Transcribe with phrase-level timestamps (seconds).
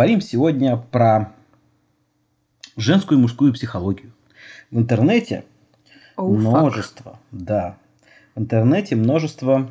[0.00, 1.34] поговорим сегодня про
[2.74, 4.14] женскую и мужскую психологию.
[4.70, 5.44] В интернете
[6.16, 7.38] oh, множество, fuck.
[7.38, 7.76] да,
[8.34, 9.70] в интернете множество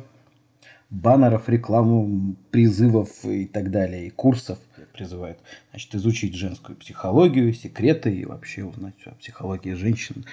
[0.88, 4.60] баннеров, рекламу, призывов и так далее, и курсов
[4.92, 10.24] призывают значит, изучить женскую психологию, секреты и вообще узнать все о психологии женщин.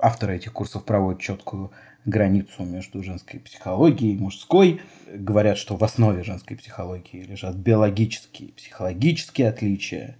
[0.00, 1.70] Авторы этих курсов проводят четкую
[2.04, 4.80] границу между женской психологией и мужской.
[5.12, 10.16] Говорят, что в основе женской психологии лежат биологические и психологические отличия,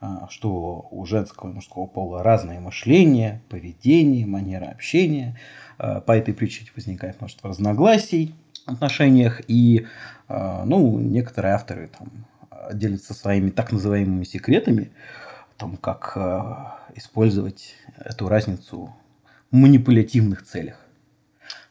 [0.00, 5.38] а, что у женского и мужского пола разное мышление, поведение, манера общения.
[5.78, 8.34] А, по этой причине возникает множество разногласий
[8.66, 9.40] в отношениях.
[9.48, 9.86] И
[10.28, 12.26] а, ну, некоторые авторы там,
[12.72, 14.90] делятся своими так называемыми секретами,
[15.56, 16.16] о том, как
[16.96, 18.92] использовать эту разницу
[19.50, 20.82] в манипулятивных целях.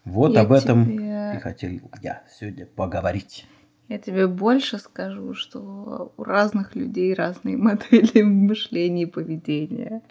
[0.06, 1.34] Вот я об этом тебе...
[1.36, 3.46] и хотел я сегодня поговорить.
[3.92, 10.02] Я тебе больше скажу, что у разных людей разные модели мышления и поведения.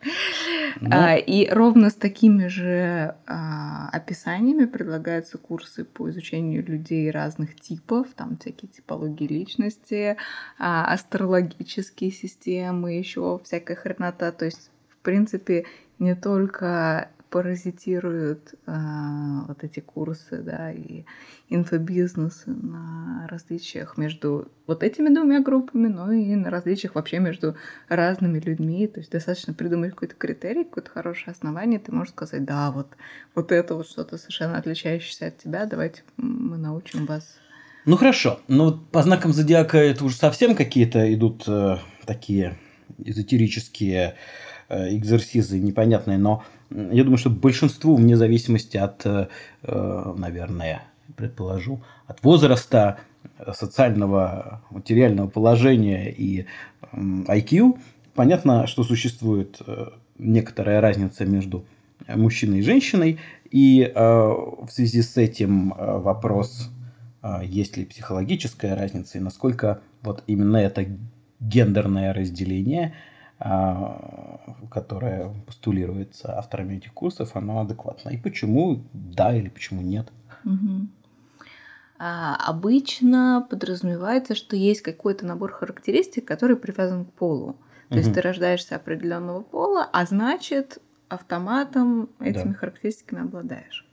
[0.80, 0.90] Ну...
[0.92, 8.08] А, и ровно с такими же а, описаниями предлагаются курсы по изучению людей разных типов,
[8.14, 10.18] там всякие типологии личности,
[10.58, 14.30] а, астрологические системы, еще всякая хренота.
[14.30, 15.64] То есть, в принципе,
[15.98, 18.72] не только паразитируют э,
[19.46, 21.04] вот эти курсы, да, и
[21.48, 27.56] инфобизнесы на различиях между вот этими двумя группами, но и на различиях вообще между
[27.88, 28.86] разными людьми.
[28.88, 32.88] То есть достаточно придумать какой-то критерий, какое-то хорошее основание, ты можешь сказать, да, вот,
[33.34, 37.38] вот это вот что-то совершенно отличающееся от тебя, давайте мы научим вас.
[37.86, 42.58] Ну хорошо, ну по знакам зодиака это уже совсем какие-то идут э, такие
[42.98, 44.16] эзотерические
[44.68, 49.26] э, экзерсизы непонятные, но я думаю, что большинству, вне зависимости от, э,
[49.62, 50.82] наверное,
[51.16, 52.98] предположу, от возраста,
[53.52, 56.46] социального, материального положения и
[56.92, 57.78] IQ,
[58.14, 59.88] понятно, что существует э,
[60.18, 61.64] некоторая разница между
[62.08, 63.18] мужчиной и женщиной,
[63.50, 66.70] и э, в связи с этим вопрос,
[67.42, 70.86] есть ли психологическая разница и насколько вот именно это
[71.40, 72.94] гендерное разделение–
[73.40, 78.10] которое постулируется авторами этих курсов, оно адекватно.
[78.10, 80.12] И почему да или почему нет?
[80.44, 80.88] Угу.
[81.98, 87.56] А, обычно подразумевается, что есть какой-то набор характеристик, который привязан к полу.
[87.88, 87.98] То угу.
[87.98, 90.78] есть ты рождаешься определенного пола, а значит
[91.08, 92.58] автоматом этими да.
[92.58, 93.86] характеристиками обладаешь.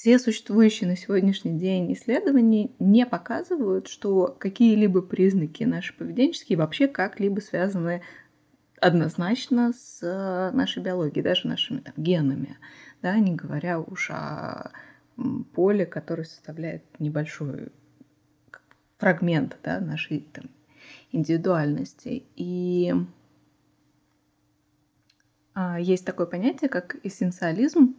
[0.00, 7.40] Все существующие на сегодняшний день исследования не показывают, что какие-либо признаки наши поведенческие вообще как-либо
[7.40, 8.00] связаны
[8.80, 12.56] однозначно с э, нашей биологией, даже нашими там, генами,
[13.02, 14.72] да, не говоря уж о
[15.52, 17.68] поле, которое составляет небольшой
[18.96, 20.46] фрагмент да, нашей там,
[21.12, 22.24] индивидуальности.
[22.36, 22.94] И
[25.52, 27.96] а, есть такое понятие, как эссенциализм,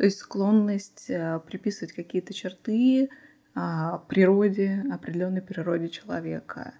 [0.00, 3.10] то есть склонность э, приписывать какие-то черты
[3.54, 6.72] а, природе, определенной природе человека.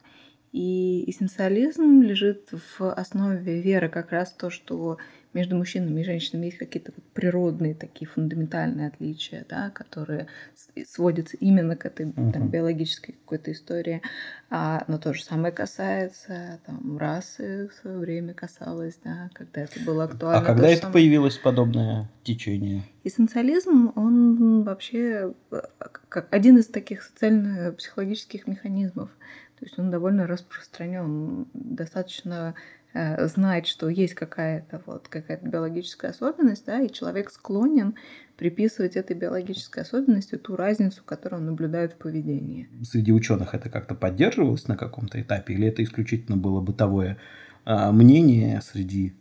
[0.53, 4.97] И эссенциализм лежит в основе веры как раз то, что
[5.33, 10.27] между мужчинами и женщинами есть какие-то природные такие фундаментальные отличия, да, которые
[10.87, 12.33] сводятся именно к этой uh-huh.
[12.33, 14.03] там, биологической какой-то истории.
[14.51, 19.79] А, но то же самое касается там, расы в свое время касалось, да, когда это
[19.81, 20.41] было актуально.
[20.41, 20.95] А когда это самое...
[20.95, 22.83] появилось подобное течение?
[23.05, 25.61] Эссенциализм, он вообще э,
[26.09, 29.11] как один из таких социально-психологических механизмов.
[29.61, 32.55] То есть он довольно распространен, достаточно
[32.93, 37.95] знать, что есть какая-то вот какая-то биологическая особенность, да, и человек склонен
[38.37, 42.69] приписывать этой биологической особенности ту разницу, которую он наблюдает в поведении.
[42.83, 47.19] Среди ученых это как-то поддерживалось на каком-то этапе, или это исключительно было бытовое
[47.65, 49.15] а, мнение среди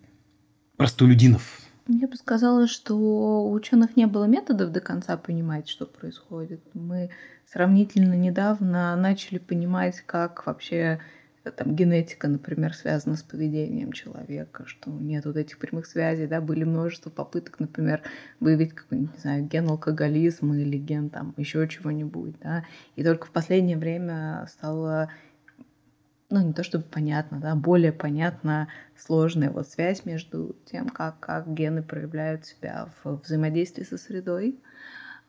[0.78, 1.60] простолюдинов?
[1.88, 6.62] Я бы сказала, что у ученых не было методов до конца понимать, что происходит.
[6.74, 7.10] Мы
[7.46, 11.00] сравнительно недавно начали понимать, как вообще
[11.52, 16.64] там генетика, например, связана с поведением человека, что нет вот этих прямых связей, да, были
[16.64, 18.02] множество попыток, например,
[18.40, 22.64] выявить какой-нибудь, не знаю, ген алкоголизма или ген там еще чего-нибудь, да,
[22.96, 25.10] и только в последнее время стало
[26.30, 31.52] ну, не то чтобы понятно, да, более понятна сложная вот связь между тем, как, как
[31.52, 34.60] гены проявляют себя в взаимодействии со средой,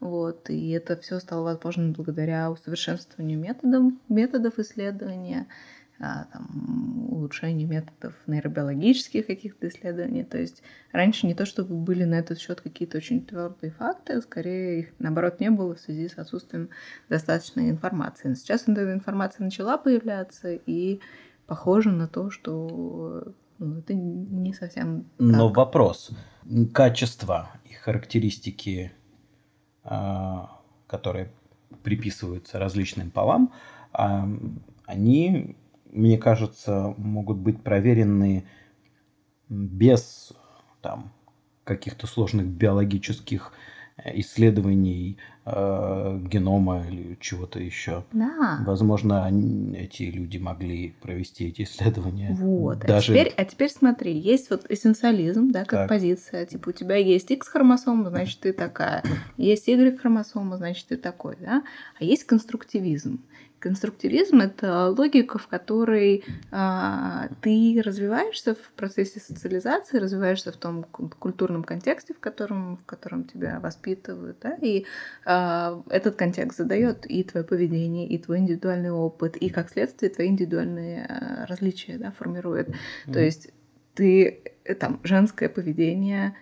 [0.00, 5.46] вот, и это все стало возможным благодаря усовершенствованию методов, методов исследования,
[6.00, 10.24] там, улучшение методов нейробиологических каких-то исследований.
[10.24, 10.62] То есть
[10.92, 14.88] раньше не то, чтобы были на этот счет какие-то очень твердые факты, а скорее их,
[14.98, 16.70] наоборот, не было в связи с отсутствием
[17.08, 18.28] достаточной информации.
[18.28, 21.00] Но сейчас эта информация начала появляться, и
[21.46, 25.56] похоже на то, что ну, это не совсем Но так.
[25.58, 26.10] вопрос.
[26.72, 28.92] Качество и характеристики,
[29.84, 31.30] а, которые
[31.82, 33.52] приписываются различным полам,
[33.92, 34.26] а,
[34.86, 35.56] они
[35.92, 38.44] мне кажется, могут быть проверены
[39.48, 40.32] без
[40.82, 41.12] там,
[41.64, 43.52] каких-то сложных биологических
[43.96, 48.04] э, исследований э, генома или чего-то еще.
[48.12, 48.62] Да.
[48.66, 52.36] Возможно, они, эти люди могли провести эти исследования.
[52.38, 52.84] Вот.
[52.84, 53.12] А Даже...
[53.12, 55.88] А, теперь, а теперь смотри, есть вот эссенциализм, да, как так.
[55.88, 56.46] позиция.
[56.46, 59.02] Типа у тебя есть X-хромосома, значит, ты такая.
[59.36, 61.62] Есть Y-хромосома, значит, ты такой, да.
[61.98, 63.20] А есть конструктивизм.
[63.60, 71.62] Конструктивизм— это логика, в которой а, ты развиваешься в процессе социализации, развиваешься в том культурном
[71.62, 74.86] контексте, в котором, в котором тебя воспитывают, да, и
[75.26, 80.28] а, этот контекст задает и твое поведение, и твой индивидуальный опыт, и как следствие твои
[80.28, 82.68] индивидуальные а, различия, да, формирует.
[82.70, 83.12] Mm-hmm.
[83.12, 83.50] То есть
[83.94, 86.34] ты э, там женское поведение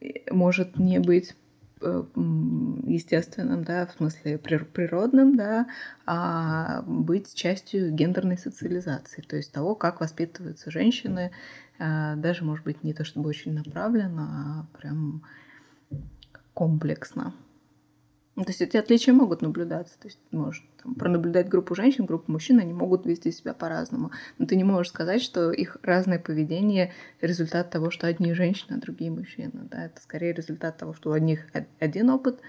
[0.00, 1.36] э, может не быть
[1.80, 5.66] естественным, да, в смысле природным, да,
[6.06, 11.30] а быть частью гендерной социализации, то есть того, как воспитываются женщины,
[11.78, 15.22] а, даже, может быть, не то чтобы очень направленно, а прям
[16.52, 17.32] комплексно.
[18.36, 19.98] Ну, то есть эти отличия могут наблюдаться.
[19.98, 24.12] То есть можешь там, пронаблюдать группу женщин, группу мужчин, они могут вести себя по-разному.
[24.38, 28.80] Но ты не можешь сказать, что их разное поведение— результат того, что одни женщины, а
[28.80, 29.50] другие мужчины.
[29.70, 29.86] Да?
[29.86, 31.46] Это скорее результат того, что у одних
[31.80, 32.40] один опыт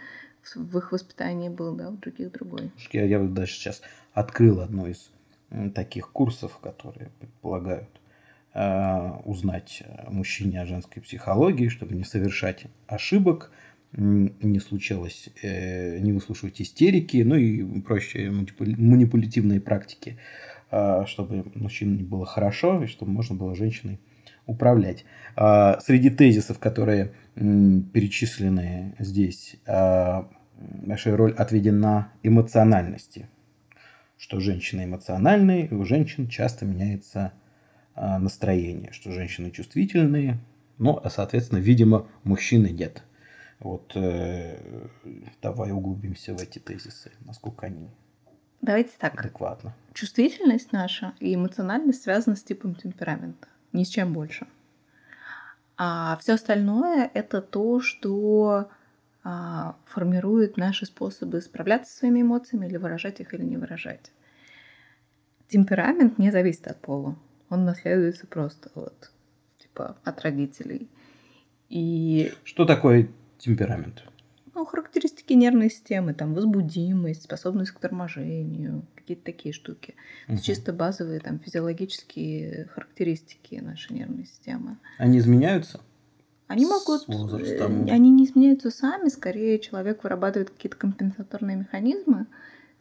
[0.55, 2.71] в их воспитании был, да, у других другой.
[2.91, 3.81] Я, я вот даже сейчас
[4.13, 5.11] открыл одно из
[5.75, 7.89] таких курсов, которые предполагают
[8.53, 13.51] э, узнать мужчине о женской психологии, чтобы не совершать ошибок–
[13.93, 20.17] не случалось, э, не выслушивать истерики, ну и прочие манипулятивные практики,
[20.69, 23.99] а, чтобы мужчине было хорошо и чтобы можно было женщиной
[24.45, 25.03] управлять.
[25.35, 33.27] А, среди тезисов, которые перечислены здесь, а, большая роль отведена эмоциональности,
[34.17, 37.33] что женщины эмоциональные, и у женщин часто меняется
[37.95, 40.39] настроение, что женщины чувствительные,
[40.77, 43.03] но, соответственно, видимо, мужчины нет–
[43.61, 44.87] вот э,
[45.41, 47.89] давай углубимся в эти тезисы, насколько они
[48.61, 49.19] Давайте так.
[49.19, 49.73] адекватно.
[49.93, 54.47] Чувствительность наша и эмоциональность связаны с типом темперамента, ни с чем больше.
[55.77, 58.69] А все остальное это то, что
[59.23, 64.11] а, формирует наши способы справляться со своими эмоциями или выражать их или не выражать.
[65.47, 67.15] Темперамент не зависит от пола.
[67.49, 69.11] Он наследуется просто вот,
[69.57, 70.87] типа, от родителей.
[71.67, 72.31] И...
[72.43, 73.09] Что такое
[73.41, 74.03] темперамент?
[74.53, 79.95] Ну, характеристики нервной системы, там, возбудимость, способность к торможению, какие-то такие штуки.
[80.27, 80.35] Угу.
[80.35, 84.77] Это чисто базовые там физиологические характеристики нашей нервной системы.
[84.97, 85.79] Они изменяются?
[86.47, 87.85] Они могут, возрастом?
[87.85, 92.27] Э, они не изменяются сами, скорее человек вырабатывает какие-то компенсаторные механизмы,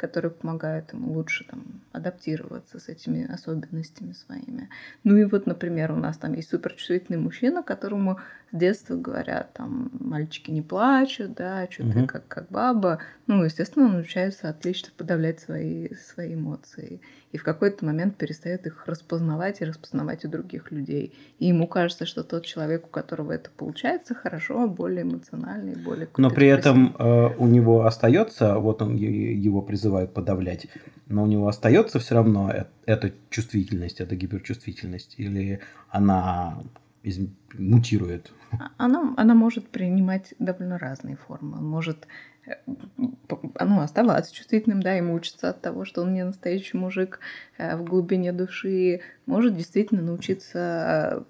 [0.01, 1.63] которые помогают ему лучше там,
[1.93, 4.71] адаптироваться с этими особенностями своими.
[5.05, 8.19] Ну и вот, например, у нас там есть суперчувствительный мужчина, которому
[8.51, 11.93] с детства говорят, там, мальчики не плачут, да, что угу.
[11.93, 12.99] ты как, как баба.
[13.27, 17.01] Ну, естественно, он научается отлично подавлять свои, свои эмоции.
[17.33, 21.15] И в какой-то момент перестает их распознавать и распознавать у других людей.
[21.39, 26.09] И ему кажется, что тот человек, у которого это получается хорошо, более эмоциональный, более...
[26.17, 30.67] Но при этом э, у него остается, вот он его призывает подавлять,
[31.07, 36.63] но у него остается все равно э, эта чувствительность, эта гиперчувствительность, или она
[37.03, 37.19] из...
[37.55, 38.33] мутирует?
[38.53, 41.59] А, она, она может принимать довольно разные формы.
[41.59, 42.07] Он может
[42.47, 42.53] э,
[42.97, 47.21] ну, оставаться чувствительным, да, и мучиться от того, что он не настоящий мужик
[47.59, 49.01] э, в глубине души.
[49.27, 51.27] Может действительно научиться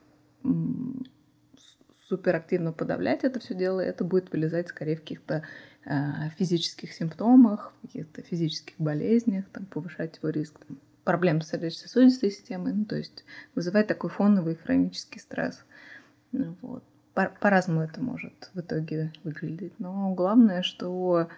[2.11, 5.43] суперактивно подавлять это все дело, это будет вылезать скорее в каких-то э,
[6.39, 12.85] физических симптомах, каких-то физических болезнях, там, повышать его риск там, проблем с сердечно-сосудистой системой, ну,
[12.85, 15.65] то есть вызывать такой фоновый хронический стресс.
[16.33, 16.85] Ну, вот.
[17.15, 19.73] По-разному это может в итоге выглядеть.
[19.79, 21.29] Но главное, что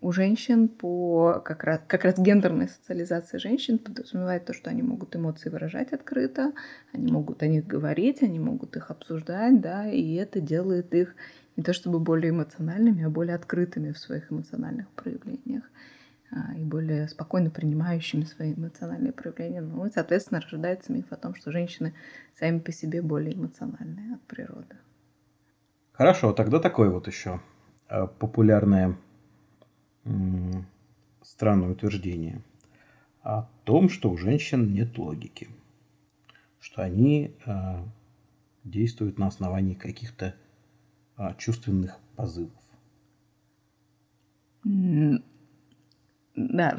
[0.00, 5.16] у женщин по как раз, как раз гендерной социализации женщин подразумевает то, что они могут
[5.16, 6.52] эмоции выражать открыто,
[6.92, 11.16] они могут о них говорить, они могут их обсуждать, да, и это делает их
[11.58, 15.64] не то чтобы более эмоциональными, а более открытыми в своих эмоциональных проявлениях.
[16.30, 19.62] а, и более спокойно принимающими свои эмоциональные проявления.
[19.62, 21.94] Ну и, соответственно, рождается миф о том, что женщины
[22.38, 24.76] сами по себе более эмоциональные от природы.
[25.92, 27.40] Хорошо, тогда такое вот еще
[27.88, 28.96] а, популярное
[31.22, 32.42] странное утверждение
[33.22, 35.48] о том, что у женщин нет логики,
[36.60, 37.84] что они э,
[38.64, 40.34] действуют на основании каких-то
[41.18, 42.52] э, чувственных позывов.
[46.38, 46.78] Да.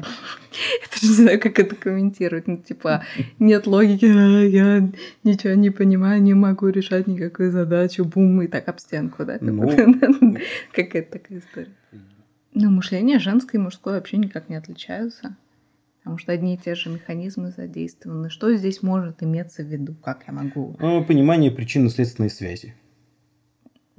[1.02, 2.46] Я не знаю, как это комментировать.
[2.46, 3.04] Ну, типа,
[3.38, 4.88] нет логики, а я
[5.24, 9.38] ничего не понимаю, не могу решать никакую задачу, бум, и так об стенку, да?
[9.40, 9.68] Ну,
[10.72, 11.74] Какая-то такая история.
[12.52, 15.36] Ну, мышление женское и мужское вообще никак не отличаются.
[15.98, 18.30] Потому что одни и те же механизмы задействованы.
[18.30, 19.94] Что здесь может иметься в виду?
[20.02, 20.76] Как я могу?
[20.80, 22.74] Ну, понимание причинно-следственной связи.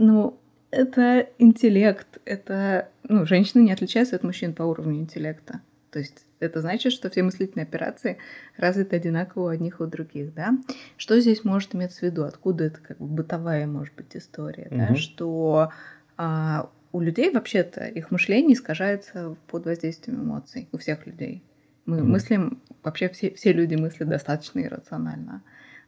[0.02, 0.40] Ну,
[0.72, 2.08] это интеллект.
[2.26, 2.90] Это...
[3.08, 5.62] Ну, женщины не отличаются от мужчин по уровню интеллекта.
[5.92, 8.18] То есть это значит, что все мыслительные операции
[8.58, 10.58] развиты одинаково у одних и у других, да?
[10.98, 12.24] Что здесь может иметь в виду?
[12.24, 14.78] Откуда это как бы бытовая, может быть, история, угу.
[14.78, 14.96] да?
[14.96, 15.72] Что
[16.18, 21.44] а, у людей вообще-то их мышление искажается под воздействием эмоций, у всех людей.
[21.86, 22.04] Мы mm-hmm.
[22.04, 25.44] мыслим, вообще все, все люди мыслят достаточно иррационально.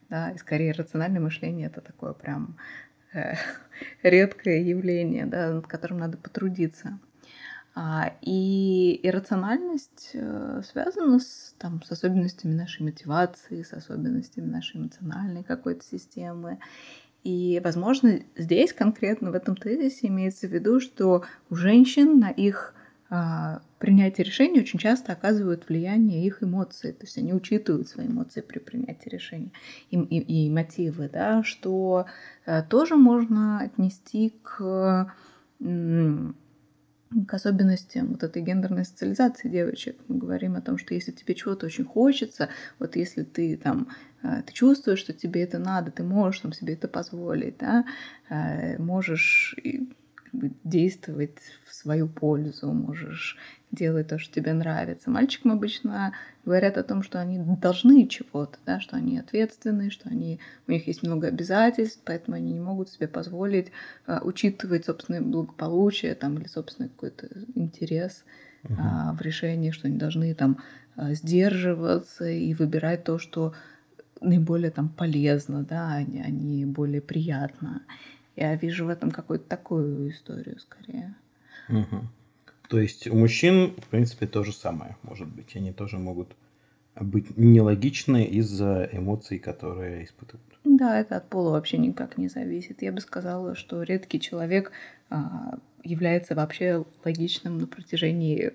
[0.09, 2.57] Да, и скорее рациональное мышление это такое прям
[4.03, 6.99] редкое явление, да, над которым надо потрудиться.
[7.75, 15.43] А, и иррациональность э, связана с, там, с особенностями нашей мотивации, с особенностями нашей эмоциональной
[15.43, 16.59] какой-то системы.
[17.23, 22.75] И, возможно, здесь конкретно в этом тезисе имеется в виду, что у женщин на их
[23.09, 28.41] а, принятие решений очень часто оказывают влияние их эмоции, то есть они учитывают свои эмоции
[28.41, 29.51] при принятии решений
[29.91, 32.05] и, и, и мотивы, да, что
[32.45, 35.13] а, тоже можно отнести к
[37.27, 39.97] к особенностям вот этой гендерной социализации девочек.
[40.07, 43.89] Мы говорим о том, что если тебе чего-то очень хочется, вот если ты там
[44.23, 47.85] а, ты чувствуешь, что тебе это надо, ты можешь там себе это позволить, да,
[48.79, 49.55] можешь
[50.63, 53.37] действовать в свою пользу, можешь
[53.71, 55.09] делать то, что тебе нравится.
[55.09, 56.13] Мальчикам обычно
[56.45, 60.87] говорят о том, что они должны чего-то, да, что они ответственны, что они, у них
[60.87, 63.71] есть много обязательств, поэтому они не могут себе позволить
[64.07, 68.25] uh, учитывать собственное благополучие там, или собственный какой-то интерес
[68.63, 68.75] uh-huh.
[68.75, 70.59] uh, в решении, что они должны там
[70.95, 73.53] uh, сдерживаться и выбирать то, что
[74.21, 77.81] наиболее там полезно, да, а не более приятно.
[78.35, 81.15] Я вижу в этом какую-то такую историю скорее.
[81.69, 82.07] Угу.
[82.69, 85.55] То есть у мужчин, в принципе, то же самое может быть.
[85.55, 86.35] Они тоже могут
[86.99, 90.53] быть нелогичны из-за эмоций, которые испытывают.
[90.63, 92.81] Да, это от пола вообще никак не зависит.
[92.81, 94.71] Я бы сказала, что редкий человек
[95.09, 98.53] а, является вообще логичным на протяжении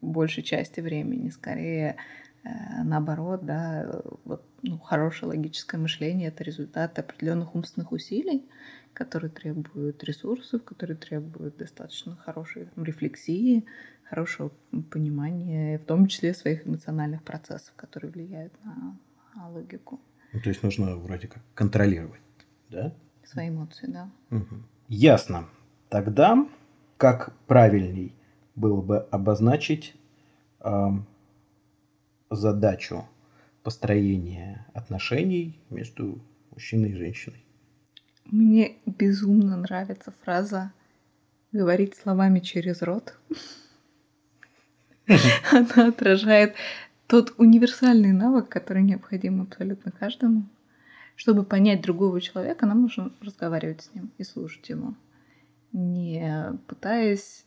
[0.00, 1.30] большей части времени.
[1.30, 1.96] Скорее,
[2.44, 2.48] э,
[2.84, 8.44] наоборот, да, вот, ну, хорошее логическое мышление это результат определенных умственных усилий,
[8.94, 13.64] которые требуют ресурсов, которые требуют достаточно хорошей там, рефлексии,
[14.04, 14.50] хорошего
[14.90, 18.98] понимания, в том числе своих эмоциональных процессов, которые влияют на,
[19.34, 20.00] на логику.
[20.32, 22.20] Ну, то есть нужно вроде как контролировать,
[22.68, 22.92] да?
[23.24, 24.10] Свои эмоции, да.
[24.30, 24.56] Угу.
[24.88, 25.48] Ясно.
[25.88, 26.46] Тогда
[26.96, 28.14] как правильней
[28.54, 29.94] было бы обозначить
[30.60, 30.88] э,
[32.30, 33.06] задачу
[33.62, 36.20] построения отношений между
[36.50, 37.44] мужчиной и женщиной?
[38.26, 40.72] Мне безумно нравится фраза
[41.52, 43.18] «говорить словами через рот».
[45.50, 46.54] Она отражает
[47.06, 50.44] тот универсальный навык, который необходим абсолютно каждому.
[51.16, 54.94] Чтобы понять другого человека, нам нужно разговаривать с ним и слушать его,
[55.72, 57.44] не пытаясь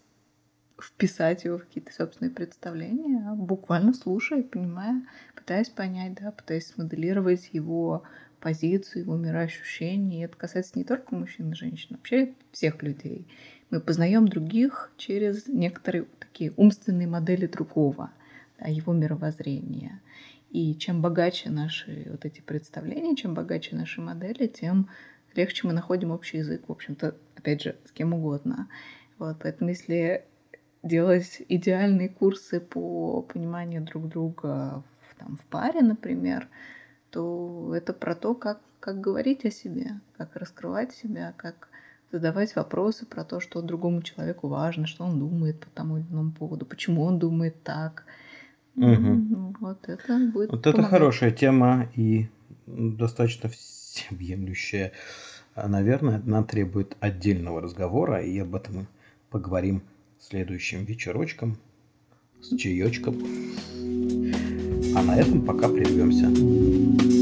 [0.81, 5.03] вписать его в какие-то собственные представления, а буквально слушая, понимая,
[5.35, 8.03] пытаясь понять, да, пытаясь смоделировать его
[8.43, 10.21] позицию, его мироощущение.
[10.21, 13.25] И это касается не только мужчин и женщин, вообще всех людей.
[13.69, 18.12] Мы познаем других через некоторые такие умственные модели другого,
[18.59, 20.01] да, его мировоззрения.
[20.51, 24.89] И чем богаче наши вот эти представления, чем богаче наши модели, тем
[25.35, 28.67] легче мы находим общий язык, в общем-то, опять же, с кем угодно.
[29.17, 30.25] Вот, поэтому если
[30.83, 36.50] делать идеальные курсы по пониманию друг друга в, там, в паре, например,
[37.13, 41.70] то это про то, как, как говорить о себе, как раскрывать себя, как
[42.12, 46.32] задавать вопросы про то, что другому человеку важно, что он думает по тому или иному
[46.32, 48.05] поводу, почему он думает так.
[48.75, 49.55] Угу.
[49.60, 50.51] Вот это будет.
[50.51, 50.79] Вот помогать.
[50.79, 52.27] это хорошая тема и
[52.65, 54.91] достаточно всеобъемлющая.
[55.55, 58.88] Наверное, она требует отдельного разговора, и об этом мы
[59.29, 59.84] поговорим
[60.20, 61.58] следующим вечерочком.
[62.41, 63.15] с чаечком.
[64.95, 67.12] А на этом пока прервемся.